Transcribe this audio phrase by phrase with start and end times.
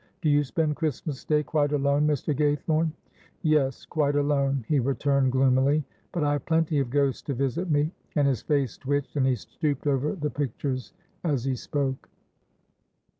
[0.19, 2.35] Do you spend Christmas Day quite alone, Mr.
[2.35, 2.91] Gaythorne?"
[3.43, 7.91] "Yes, quite alone," he returned, gloomily; "but I have plenty of ghosts to visit me,"
[8.15, 10.91] and his face twitched, and he stooped over the pictures
[11.23, 12.09] as he spoke.